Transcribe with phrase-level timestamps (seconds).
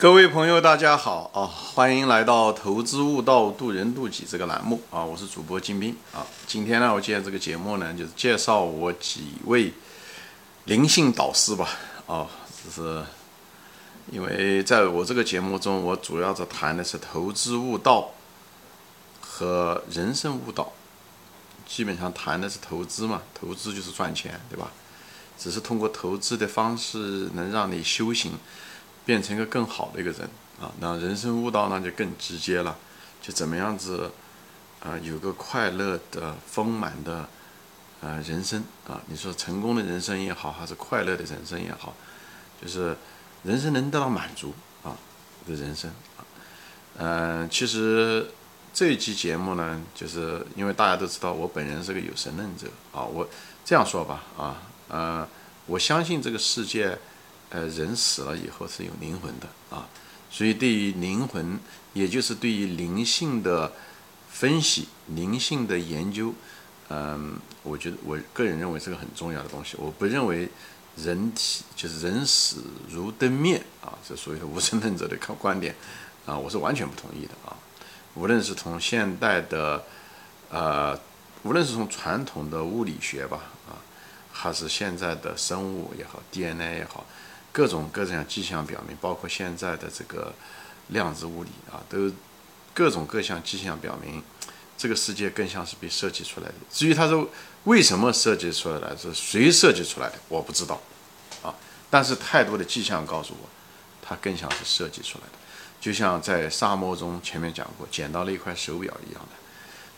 [0.00, 1.44] 各位朋友，大家好啊！
[1.44, 5.04] 欢迎来到“投资悟道，渡人渡己”这个栏目啊！
[5.04, 6.26] 我是主播金兵啊。
[6.46, 9.74] 今天呢，我介绍这个节目呢，就是介绍我几位
[10.64, 11.68] 灵性导师吧
[12.06, 12.26] 啊。
[12.64, 13.04] 就是
[14.10, 18.12] 因为在我这个节目中，我主要在谈的是投资悟道
[19.20, 20.72] 和人生悟道，
[21.68, 24.72] 基本上谈的是投资嘛，投资就是赚钱，对吧？
[25.36, 28.32] 只是通过投资的方式，能让你修行。
[29.10, 30.20] 变成一个更好的一个人
[30.60, 32.78] 啊，那人生悟道那就更直接了，
[33.20, 34.08] 就怎么样子
[34.78, 37.28] 啊，有个快乐的丰满的
[38.02, 41.92] 呃人生啊，你说成功的人生也好，还是快乐的人生也好，
[42.62, 42.96] 就是
[43.42, 44.54] 人生能得到满足
[44.84, 44.94] 啊
[45.44, 46.22] 的人生啊，
[46.98, 48.30] 嗯，其实
[48.72, 53.28] 这一期节目呢，就是因为大家都知道我本人是个有神论者啊，我
[53.64, 55.28] 这样说吧啊，呃，
[55.66, 56.96] 我相信这个世界。
[57.50, 59.88] 呃，人死了以后是有灵魂的啊，
[60.30, 61.58] 所以对于灵魂，
[61.92, 63.72] 也就是对于灵性的
[64.30, 66.32] 分析、灵性的研究，
[66.88, 69.76] 嗯，我觉得我个人认为是个很重要的东西。
[69.78, 70.48] 我不认为
[70.96, 75.74] 人体就是人死如灯灭啊，这所谓的 无神论者的观观点
[76.26, 77.56] 啊，我是完全不同意的啊。
[78.14, 79.84] 无论是从现代的
[80.50, 80.96] 呃，
[81.42, 83.74] 无论是从传统的物理学吧啊，
[84.32, 87.04] 还是现在的生物也好，DNA 也好。
[87.52, 90.32] 各种各样迹象表明，包括现在的这个
[90.88, 92.10] 量子物理啊，都
[92.72, 94.22] 各种各项迹象表明，
[94.78, 96.54] 这个世界更像是被设计出来的。
[96.70, 97.26] 至于它是
[97.64, 100.80] 为什么设计出来的，是谁设计出来的，我不知道
[101.42, 101.54] 啊。
[101.90, 103.48] 但是太多的迹象告诉我，
[104.00, 105.32] 它更像是设计出来的。
[105.80, 109.30] 就像在沙漠中前面讲过，捡到了一块手表一样的。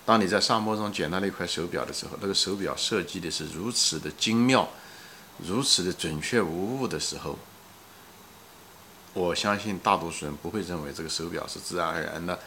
[0.04, 4.68] 当你在沙漠中捡到了一块手表的时候，那个手表设计的是如此的精妙。
[5.46, 7.38] 如此的准确无误的时候，
[9.12, 12.38] 我相信大多数人不会认为这个手表是自然而然的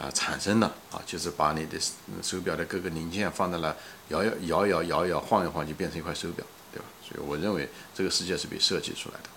[0.00, 1.78] 啊产生的啊，就是把你的
[2.22, 3.74] 手表的各个零件放在那
[4.08, 6.84] 摇摇摇摇摇摇晃一晃就变成一块手表，对吧？
[7.06, 9.28] 所以我认为这个世界是被设计出来的。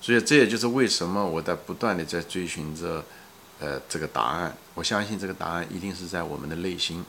[0.00, 3.04] 所以这也就是为什么我在不断的在追寻着
[3.60, 4.56] 呃这个答案。
[4.74, 7.04] 我相信这个答案一定是在我们的内心，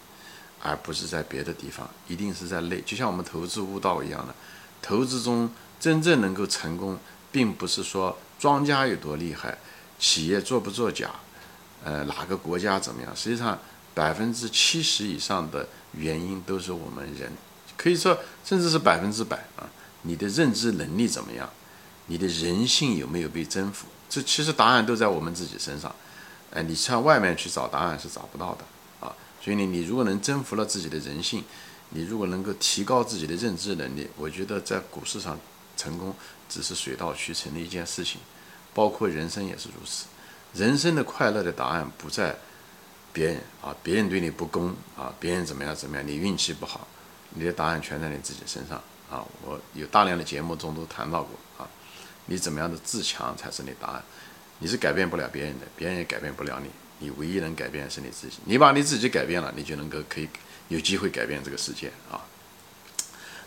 [0.61, 4.33] 而不是在别的地方，一定是在内，就像我们投资悟道一样的。
[4.83, 5.49] 投资中
[5.79, 6.99] 真正能够成功，
[7.31, 9.57] 并不是说庄家有多厉害，
[9.97, 11.09] 企业做不做假，
[11.83, 13.15] 呃，哪个国家怎么样？
[13.15, 13.57] 实际上，
[13.93, 17.31] 百分之七十以上的原因都是我们人，
[17.77, 19.63] 可以说甚至是百分之百啊。
[20.01, 21.49] 你的认知能力怎么样？
[22.07, 23.87] 你的人性有没有被征服？
[24.09, 25.95] 这其实答案都在我们自己身上。
[26.51, 29.15] 哎，你向外面去找答案是找不到的啊。
[29.41, 31.41] 所以呢，你如果能征服了自己的人性。
[31.95, 35.39] 你如果能够提高自己的认知能力，我觉得在股市上
[35.77, 36.13] 成功
[36.49, 38.19] 只是水到渠成的一件事情，
[38.73, 40.05] 包括人生也是如此。
[40.55, 42.35] 人生的快乐的答案不在
[43.11, 46.87] 别人啊，别人对你不公啊，别人怎么样怎么样，你运气不好，
[47.29, 48.77] 你的答案全在你自己身上
[49.11, 49.23] 啊。
[49.43, 51.69] 我有大量的节目中都谈到过啊，
[52.25, 54.03] 你怎么样的自强才是你答案，
[54.57, 56.69] 你是改变不了别人的，别人也改变不了你，
[57.05, 58.39] 你唯一能改变的是你自己。
[58.45, 60.27] 你把你自己改变了，你就能够可以。
[60.69, 62.21] 有机会改变这个世界啊！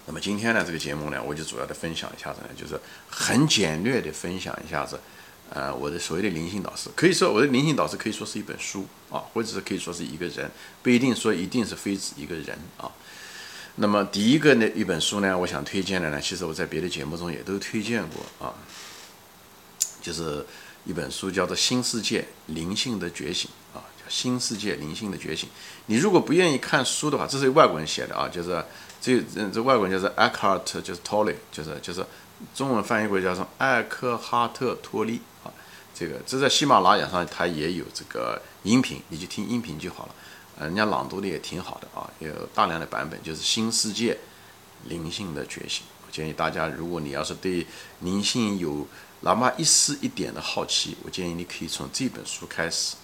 [0.07, 5.01] 那么今天呢，这个节目呢，我就主要的分享一下子呢，就是很简略的分享一下子，
[5.51, 10.49] 呃，我的所谓的灵性导师，可以说我的灵性导师可以说是一本书啊，或者是可以说是一个人，
[10.83, 12.93] 不一定说一定是非指一个人啊。
[13.77, 18.55] 那么第一个呢，一本书呢，我想推荐的呢，其实我在别的节目中也都推荐过啊，
[20.01, 20.47] 就是
[20.85, 23.83] 一本书叫做《新世界灵性的觉醒》啊。
[24.09, 25.49] 新世界灵性的觉醒，
[25.87, 28.65] 你如果不愿意看书的话，这是外国人写的啊，就是
[29.01, 32.05] 这这外国人叫做 Eckhart，，就是托利，就是就是
[32.55, 35.53] 中文翻译过来叫做艾克哈特托利啊。
[35.95, 40.15] 这个这在喜马拉雅上它也有这个音频，你就听音频就好了。
[40.61, 44.19] 人家朗读的也挺好的啊，有大量的版本，就是新世界
[44.85, 45.85] 灵性的觉醒。
[46.07, 47.67] 我建议大家，如果你要是对
[48.01, 48.87] 灵性有
[49.21, 52.97] 哪怕一丝一点的好奇，我建议你可以从这本书开始。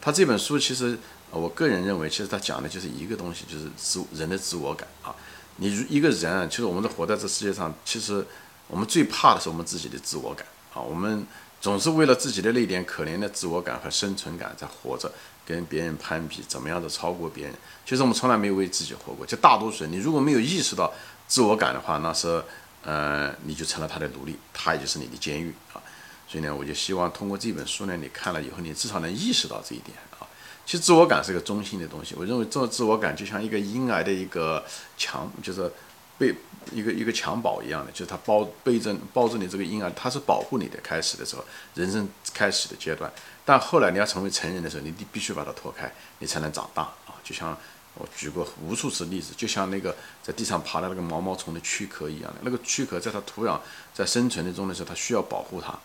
[0.00, 0.98] 他这本书其实，
[1.30, 5.14] 我个人认为，其实他讲的就是一个东西，就是自人的自我感啊。
[5.56, 8.24] 你一个人，其实我们都活在这世界上，其实
[8.68, 10.80] 我们最怕的是我们自己的自我感啊。
[10.80, 11.26] 我们
[11.60, 15.10] 总是为了自己的那点可怜的自我感和生存感在活着，
[15.44, 17.54] 跟别人攀比，怎么样的超过别人。
[17.84, 19.26] 其实我们从来没有为自己活过。
[19.26, 20.92] 就大多数人，你如果没有意识到
[21.26, 22.40] 自我感的话，那是
[22.84, 25.82] 呃，你就成了他的奴隶，他也就是你的监狱啊。
[26.28, 30.26] 所以呢，我就希望通过这本书呢，你看了以后，你至少能意识到这一点啊。
[30.66, 34.62] 其实自我感是个中性的东西，我认为做自我感就像一个婴儿的一个
[34.98, 35.72] 墙，就是
[36.18, 36.34] 被
[36.70, 40.78] 一个一个襁褓一样的，就是他包背着抱着你这个婴儿，他是保护你的。
[40.82, 41.44] 开始的时候，
[41.74, 43.10] 人生开始的阶段，
[43.46, 47.16] 但后来你要成为成人的时候，你必须把它脱开，你才能长大啊！
[47.24, 47.56] 就像
[47.94, 53.58] 我举过无数次例子，就像那个在地上爬的那个毛毛虫的躯壳一样的，那个躯壳在它土壤
[53.94, 55.78] 在生存的中的时候，它需要保护它。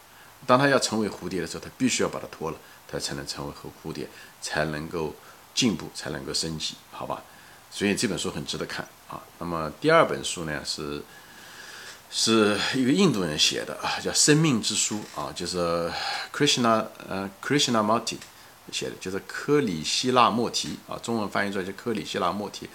[0.45, 2.57] 当它要成为蝴蝶的时候，它必须要把它脱了，
[2.88, 4.07] 它才能成为蝴蝶，
[4.42, 5.16] 才能够
[5.54, 7.24] 进步，才能够升级，好吧？
[7.72, 9.22] 所以这本书很值得看啊。
[9.40, 11.01] 那么第二本书呢，是
[12.12, 15.92] 是一个印度人写的啊，叫《生命之书》啊，就是
[16.31, 18.18] Krishna 呃 Krishna Murti
[18.72, 22.69] 写的，就是科里希腊莫提啊，中文翻译出来叫科里希腊莫提。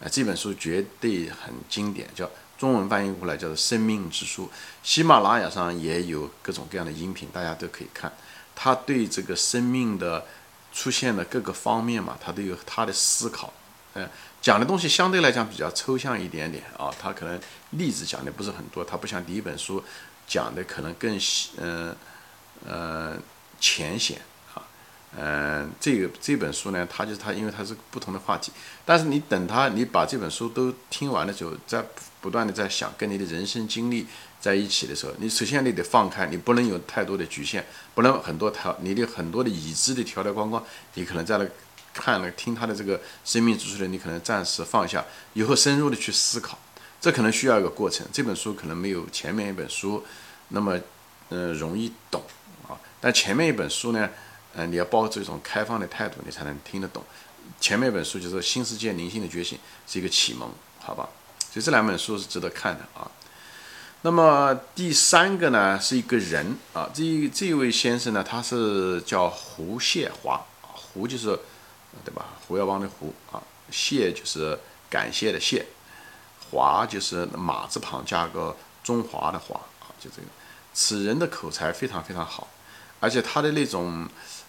[0.00, 2.28] 啊，这本书绝对很经典，叫
[2.58, 4.46] 中文翻译过来叫做《生命之书》。
[4.82, 8.12] 喜马拉雅上也有各种各样的音频，大家都可以看。
[8.54, 10.24] 他对这个生命的
[10.72, 13.52] 出现的各个方面嘛，他都有他的思考，
[13.94, 14.08] 嗯。
[14.40, 17.40] 讲的东西相对来讲比较抽象一点点啊，他可能
[17.70, 19.82] 例子讲的不是很多，他不像第一本书
[20.26, 21.18] 讲的可能更
[21.56, 21.96] 嗯
[22.66, 23.16] 呃
[23.58, 24.20] 浅显
[24.52, 24.60] 啊，
[25.16, 28.52] 嗯，这个这本书呢，它就是它，因为它是不同的话题，
[28.84, 31.82] 但是你等他你把这本书都听完了之后再
[32.24, 34.06] 不断的在想跟你的人生经历
[34.40, 37.62] 在一起的时候，你首先你得放开，你不能有太多的局限，
[37.94, 41.46] 不能很多条你的很多的已知的条条框框，你可能在那。
[41.96, 45.04] 看了听他的这个生命之书的，你可能暂时放下，
[45.34, 46.58] 以后深入的去思考，
[47.00, 48.04] 这可能需要一个过程。
[48.12, 50.02] 这本书可能没有前面一本书
[50.48, 50.76] 那么
[51.28, 52.20] 嗯容易懂
[52.66, 54.10] 啊，但前面一本书呢，
[54.54, 57.00] 嗯，你要抱着一种开放的态度，你才能听得懂。
[57.60, 59.56] 前面一本书就是《新世界灵性的觉醒》，
[59.86, 60.50] 是一个启蒙，
[60.80, 61.08] 好吧？
[61.54, 63.08] 所以这两本书是值得看的啊。
[64.02, 71.38] 那么第三个呢，是一个人啊，这这位先生呢，他是叫胡谢华，胡就是。
[72.04, 72.26] 对吧？
[72.48, 73.40] 胡耀邦的胡啊，
[73.70, 74.58] 谢就是
[74.90, 75.64] 感谢的谢，
[76.50, 80.26] 华就是马字旁加个中华的华啊，就这个。
[80.72, 82.48] 此人的口才非常非常好，
[82.98, 84.08] 而且他的那种，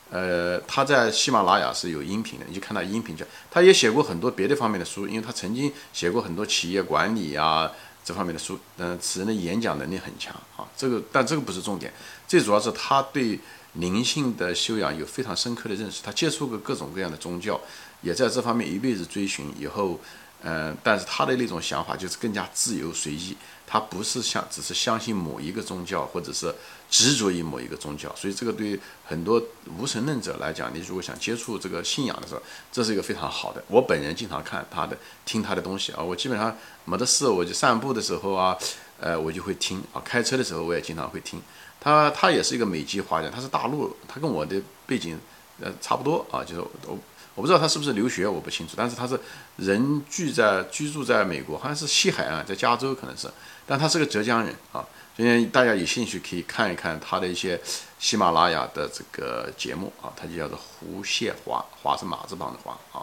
[0.10, 3.28] 呃，他在喜马拉雅是有音频的，你就看他音频讲。
[3.50, 7.72] 他也写过很多别的方面的书，因为他曾经写过很多企业管理啊
[8.04, 8.60] 这方面的书。
[8.78, 11.94] 嗯，此人的演讲能力很强啊，这个但这个不是重点，
[12.28, 13.40] 最主要是他对。
[13.78, 17.60] 灵性的修养有非常深刻的认识，他接触过各种各样的宗教，
[18.00, 19.54] 也在这方面一辈子追寻。
[19.60, 20.00] 以后，
[20.44, 23.36] 嗯，但是他的那种想法就是更加自由随意，
[23.68, 26.56] 他不是相只是相信某一个宗教，或者是
[26.89, 28.13] 执着于某一个宗教。
[28.15, 29.41] 所以，这个对很多
[29.77, 32.41] 无神论者来讲，你如果想接触这个信仰的时候，
[32.71, 33.63] 这是一个非常好的。
[33.67, 36.55] 我本人经常看他的，听他的东西啊，我基本上
[36.85, 38.57] 没得事，我就散步的时候啊，
[38.99, 41.41] 呃，我就会听啊，开车的时候我也经常会听。
[41.79, 45.19] 他他也是一个美籍华人，他是大陆，他跟我的背景
[45.61, 46.97] 呃差不多啊，就是我
[47.35, 49.19] 我不知道他是不是留学，我不清楚，但是他是
[49.57, 53.29] 人居在居住在美国，好像是西海岸，在加州可能是，
[53.67, 54.83] 但他是个浙江人啊，
[55.17, 57.59] 今天大家有兴趣可以看一看他的一些
[57.97, 63.00] 喜马拉雅的这个节目啊，他就叫做胡谢华，华是马字旁的华啊，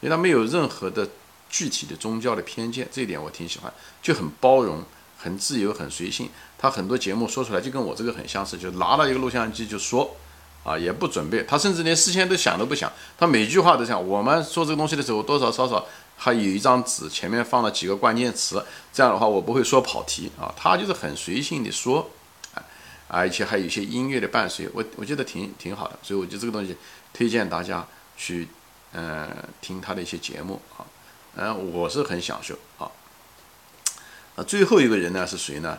[0.00, 1.08] 因为他没有任何的
[1.48, 3.72] 具体的宗教的偏见，这一点我挺喜欢，
[4.02, 4.84] 就很包容。
[5.18, 6.28] 很自由，很随性。
[6.58, 10.14] 他很多节目说出来就跟我这个很相似，就拿了一个录像机就说，
[10.62, 11.42] 啊，也不准备。
[11.44, 14.06] 他甚至连事先都想都不想，他每句话都想。
[14.06, 15.84] 我们说这个东西的时候，多少少少
[16.16, 20.52] 还有一张纸，前面放了几个关键词，这样的话我不会说跑题啊。
[20.56, 22.10] 他就是很随性的说，
[22.54, 22.64] 啊，
[23.08, 25.98] 而且还有一些音乐的伴随，我我觉得挺挺好的。
[26.02, 26.76] 所以我觉得这个东西
[27.12, 27.86] 推荐大家
[28.16, 28.48] 去，
[28.92, 29.28] 嗯，
[29.60, 30.84] 听他的一些节目啊，
[31.36, 32.90] 嗯，我是很享受啊。
[34.36, 35.78] 啊，最后一个人呢是谁呢？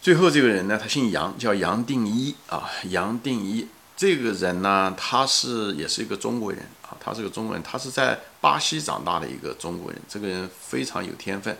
[0.00, 2.70] 最后这个人呢，他姓杨，叫杨定一啊。
[2.84, 3.66] 杨定一
[3.96, 10.00] 这个人呢，他是也是一个中国人啊，他是个中国人，他是在巴西长大的一个中国人。
[10.08, 11.56] 这个人非常有天分，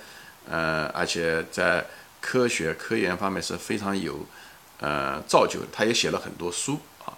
[0.48, 1.86] 呃，而且在
[2.20, 4.26] 科学科研方面是非常有
[4.80, 5.66] 呃造就的。
[5.72, 7.12] 他也写了很多书啊，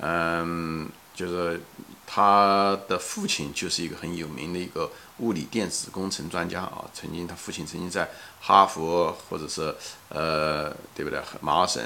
[0.00, 1.60] 嗯，就是
[2.06, 4.90] 他的父亲就是一个很有名的一个。
[5.18, 9.72] 物理电子工程专家啊，曾经他父亲曾经在哈佛或者是
[10.08, 11.22] 呃，对不对？
[11.40, 11.80] 麻省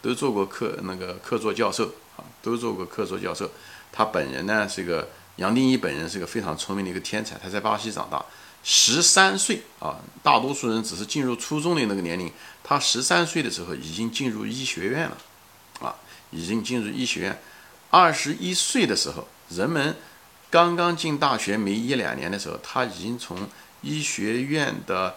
[0.00, 3.50] 都做过客那个客座教授啊，都做过客座教授。
[3.90, 7.36] 他本人呢是一个杨定一，本人是个非常聪明的一个天才。
[7.42, 8.24] 他在巴西长大，
[8.62, 12.30] 十三岁啊，大多数人只是进入初中的那个年龄，
[12.62, 15.16] 他十三岁的时候已经进入医学院了
[15.80, 15.96] 啊，
[16.30, 17.40] 已经进入医学院。
[17.90, 19.96] 二十一岁的时候，人们。
[20.50, 23.46] 刚刚进大学没一两年的时候，他已经从
[23.82, 25.14] 医学院的，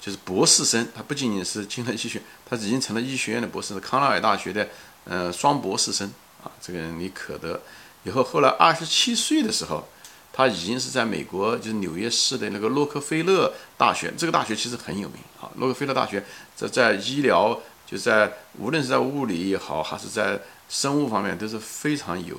[0.00, 4.68] 就是博士生，他不仅仅是进了医学，他已经成了医学院的博士，康奈尔大学的，
[5.04, 7.62] 呃，双博士生啊，这个人你可得。
[8.04, 9.86] 以后后来二十七岁的时候，
[10.32, 15.50] 他已经是在美国，就是纽约市的那个洛克菲勒大学，这个大学其实很有名啊。
[15.56, 16.24] 洛克菲勒大学
[16.56, 22.36] 在在医疗，就在无论是在物理也好，还是在生物方面，都是非常有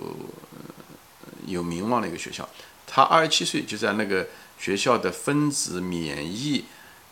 [1.45, 2.47] 有名望的一个学校。
[2.85, 4.27] 他二十七岁就在那个
[4.59, 6.65] 学校的分子免疫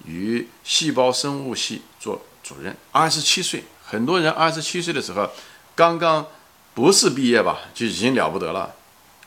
[0.05, 2.75] 与细胞生物系做主任。
[2.91, 5.29] 二十七岁，很多人二十七岁的时候
[5.75, 6.25] 刚刚
[6.73, 8.73] 博士毕业吧，就已经了不得了。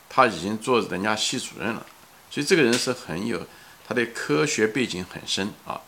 [0.09, 1.85] 他已经做人家系主任了，
[2.31, 3.39] 所以这个人是很有
[3.87, 5.79] 他的科学背景很深啊。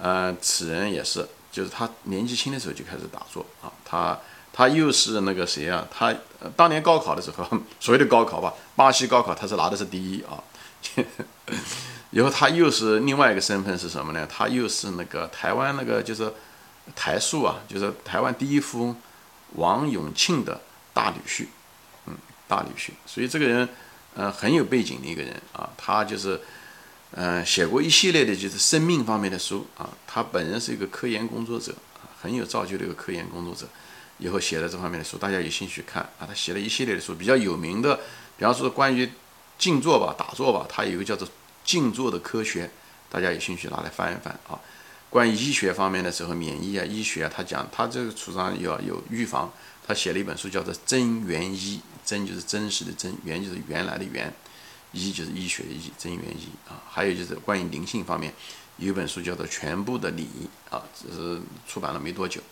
[0.00, 3.70] 呃，此人也是，就是他年纪轻的时候就开始打坐啊。
[3.84, 4.18] 他
[4.52, 5.86] 他又是那个谁啊？
[5.90, 6.14] 他
[6.56, 7.44] 当年高考的时候，
[7.78, 10.42] 所谓的高考吧，巴西高考他是拿的是第一啊。
[12.10, 14.26] 以后他又是另外一个身份是什么呢？
[14.26, 16.32] 他又是那个台湾那个就是
[16.96, 18.96] 台塑啊，就是台湾第一富翁
[19.56, 20.60] 王永庆的
[20.98, 21.46] 大女婿。
[22.06, 22.16] 嗯
[22.48, 23.68] 大女婿，所以这个人，
[24.14, 25.68] 呃，很有背景的一个人啊。
[25.76, 26.40] 他就是，
[27.10, 29.86] 嗯，写过一系列的就是生命方面的书啊。
[30.06, 31.74] 他本人是一个科研工作者，
[32.22, 33.68] 很有造就的一个科研工作者。
[34.16, 36.24] 以后写了这方面的书，大家有兴趣看啊。
[36.26, 37.94] 他写了一系列的书，比较有名的，
[38.38, 39.12] 比方说关于
[39.58, 41.28] 静坐吧、打坐吧，他有一个叫做
[41.64, 42.64] 《静坐的科学》，
[43.10, 44.58] 大家有兴趣拿来翻一翻啊。
[45.10, 49.50] 关于医学方面的时候，免疫啊、医学啊，他讲他这个主张要有预防。
[49.86, 54.30] 他写了一本书，叫做《真元医》，真就是真实的真，元就是原来的元，
[54.92, 56.82] 医就是医学的医，真元医啊。
[56.90, 58.30] 还有就是关于灵性方面，
[58.76, 60.28] 有一本书叫做《全部的你》
[60.76, 62.42] 啊，这是出版了没多久。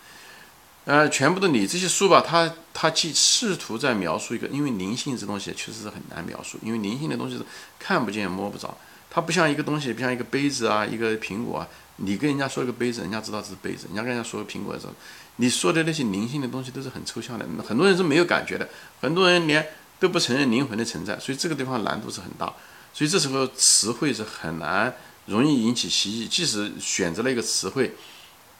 [0.86, 7.44] 呃，《全部的你》这些书吧，他他既试图在描述一个，因为灵性这东西确实是很难描述，因为灵性的东西是
[7.78, 8.74] 看不见摸不着，
[9.10, 14.92] 它不像一个东西，不像一个杯子啊，一个苹果啊，你跟人家说个杯子，人家知道这是杯子；人家跟人家说个苹果的时候。
[15.38, 18.66] 你说的那些灵性的东西都是很抽象的，很多人是没有感觉的，
[19.02, 19.68] 很多人连
[20.00, 22.46] 都不承认灵魂的存在，所以这个地方难度是很大，
[22.94, 24.94] 所以这时候词汇是很难，
[25.26, 26.26] 容易引起歧义。
[26.26, 27.94] 即使选择了一个词汇，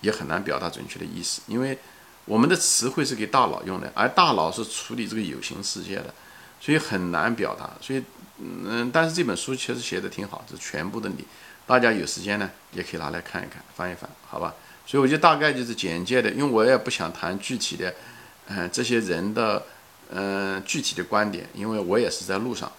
[0.03, 1.79] 也很难表达准确的意思，因为
[2.27, 6.15] 我们的词汇是给大脑用的，而大脑是处理这个有形世界的，
[6.61, 7.71] 所以很难表达。
[7.81, 8.03] 所以，
[8.39, 11.25] 嗯，但是这本书确实写的挺好，这全部的你，
[11.67, 14.55] 大家有时间呢也可以拿来看一看，翻一翻，好吧？
[14.87, 17.93] 所以我就大概就是简介的，因为我也不想谈具体的，
[18.47, 19.67] 嗯，这些人的，
[20.11, 22.71] 嗯，具体的观点，因为我也是在路上，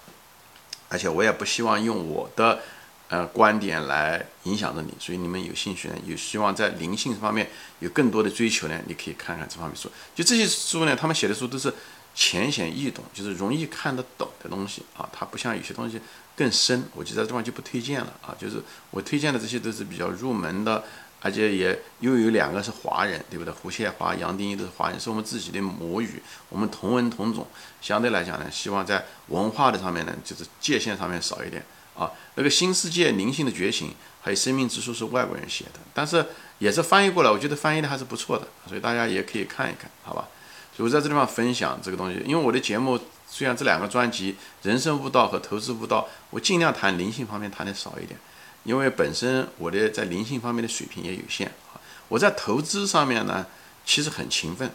[0.87, 2.61] 而且我也不希望用我的，
[3.09, 4.93] 呃，观点来影响着你。
[4.97, 9.91] 所以你们有兴趣呢，有希望在灵性方面有更多的追求呢，你可以看看这方面书。
[10.15, 11.73] 就这些书呢，他们写的书都是
[12.15, 15.07] 浅显易懂，就是容易看得懂的东西啊。
[15.11, 15.99] 它不像有些东西
[16.37, 18.33] 更深，我就在这地方就不推荐了啊。
[18.39, 20.83] 就是我推荐的这些都是比较入门的。
[21.19, 23.51] 而且也又有两个是华人，对不对？
[23.51, 27.45] 胡谢华、杨定一都是华人，是我们自己的母语，我们同文同种。
[27.81, 31.65] 相对来讲呢，希望在文化的上面呢，就是界限上面少一点
[31.97, 32.11] 啊。
[32.35, 33.89] 那个《新世界灵性的觉醒》
[34.21, 36.23] 还有《生命之书》是外国人写的，但是
[36.59, 40.27] 也是翻译过来，我觉得翻译的还是不错的，所以大家也可以看一看，好吧？
[40.75, 42.97] 所以我在这地方分享这个东西，因为我的节目
[43.29, 48.19] 虽然这两个专辑《人生悟道》和《投资悟道》，我尽量谈灵性方面谈的少一点。
[48.63, 51.79] 因为本身我的在灵性方面的水平也有限啊，
[52.09, 53.45] 我在投资上面呢
[53.85, 54.69] 其实很勤奋，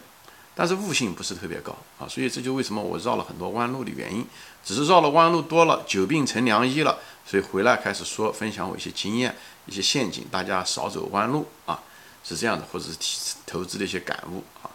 [0.55, 4.25] 但是悟性不是特别高啊，所以这就为什么我绕了很多弯路的原因，
[4.65, 9.35] 只是绕了弯路多了，久病成良医了，所以回来开始说分享我一些经验、
[9.67, 11.79] 一些陷阱，大家少走弯路啊，
[12.23, 12.97] 是这样的，或者是
[13.45, 14.71] 投投资的一些感悟啊，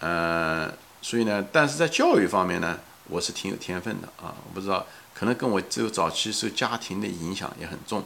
[0.00, 8.04] 呃，所以呢，但是在教育方面呢，我是挺有天分的啊，我不知道，可能跟我只有早期受家庭的影响也很重。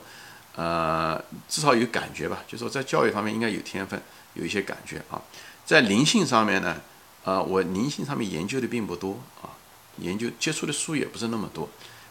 [0.54, 4.00] 呃，至少有感觉吧，就是说在教育方面应该有天分，
[4.32, 5.20] 有一些感觉啊。
[5.66, 6.80] 在灵性上面呢，
[7.24, 9.52] 呃，我灵性上面研究的并不多啊，
[9.98, 11.68] 研究接触的书也不是那么多。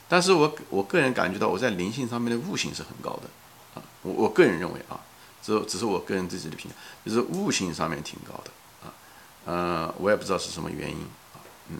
[0.07, 3.29] 但是我我个人感觉到我在灵性上面的悟性是很高的
[3.73, 4.99] 啊，我我个人认为啊，
[5.41, 8.51] 这只是我个人自己的评价，就是悟性上面挺高的
[8.87, 8.93] 啊。
[9.45, 10.97] 呃，我也不知道是什么原因
[11.33, 11.79] 啊，嗯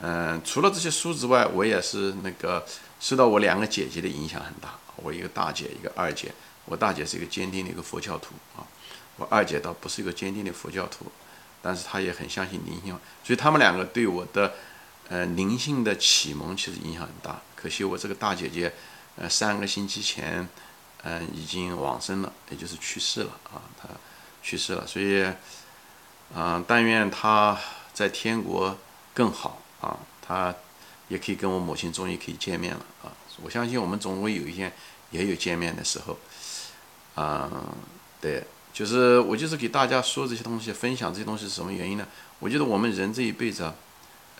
[0.00, 2.64] 嗯，除了这些书之外，我也是那个
[3.00, 4.74] 受到我两个姐姐的影响很大。
[4.96, 6.32] 我一个大姐，一个二姐。
[6.68, 8.66] 我大姐是一个坚定的一个佛教徒啊，
[9.14, 11.06] 我二姐倒不是一个坚定的佛教徒，
[11.62, 14.52] 但是她也很相信灵性，所以他们两个对我的
[15.08, 17.40] 呃灵性的启蒙其实影响很大。
[17.54, 18.72] 可惜我这个大姐姐，
[19.14, 20.48] 呃三个星期前，
[21.04, 23.88] 嗯已经往生了，也就是去世了啊，她
[24.42, 24.84] 去世了。
[24.84, 25.24] 所以，
[26.34, 27.56] 啊，但愿她
[27.94, 28.76] 在天国
[29.14, 30.54] 更好啊，她
[31.08, 33.12] 也可以跟我母亲终于可以见面了啊。
[33.42, 34.72] 我相信我们总会有一天
[35.10, 36.18] 也有见面的时候，
[37.14, 37.50] 啊，
[38.20, 38.42] 对，
[38.72, 42.06] 就是我就是给大家说这些东西，分享这些东西是什么原因呢？
[42.38, 43.74] 我觉得我们人这一辈子啊，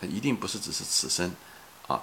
[0.01, 1.31] 一定不是只是此生，
[1.87, 2.01] 啊，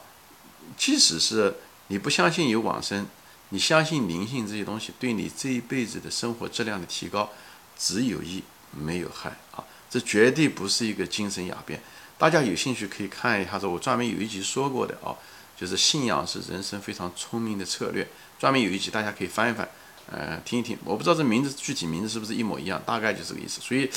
[0.77, 1.57] 即使是
[1.89, 3.07] 你不相信有往生，
[3.51, 7.31] 你相信灵性这些东西对你这一辈子的生活质量的提高
[7.77, 9.65] 只有益没有害啊！
[9.91, 11.83] 这绝对不是一个精神鸦片。
[12.19, 15.15] 大家有兴趣可以看一下，说我专门有一集说过的啊，
[15.57, 18.07] 就是信仰是人生非常聪明的策略，
[18.39, 19.69] 专门有一集大家可以翻一翻，
[20.11, 20.79] 呃，听一听。
[20.85, 23.61] 我不知道这名字具体名字是不是一模一样，大概就这个意思。
[23.61, 23.91] 所以，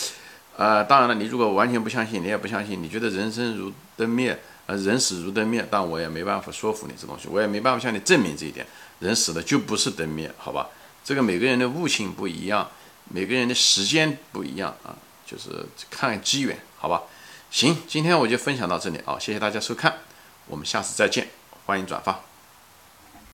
[0.56, 4.40] 呃，当然了，你如果完全不相信，你也不相信，你觉得人生如灯灭。
[4.66, 8.68] 呃，人死如灯灭，但我也没办法说服你这东西，我也没办法向你证明这一点。
[9.00, 10.68] 人死了就不是灯灭，好吧？
[11.06, 12.70] 这个每个人的悟性不一样，
[13.06, 14.94] 每个人的时间不一样啊，
[15.26, 17.04] 就是看机缘，好吧？
[17.50, 20.00] 行，今天我就分享到这里啊，谢谢大家收看，
[20.48, 21.30] 我们下次再见，
[21.66, 22.22] 欢迎转发。